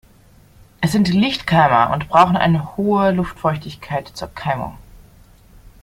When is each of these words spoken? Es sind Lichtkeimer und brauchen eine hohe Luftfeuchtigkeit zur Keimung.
Es 0.81 0.93
sind 0.93 1.09
Lichtkeimer 1.09 1.93
und 1.93 2.09
brauchen 2.09 2.35
eine 2.35 2.75
hohe 2.75 3.11
Luftfeuchtigkeit 3.11 4.07
zur 4.07 4.29
Keimung. 4.33 4.75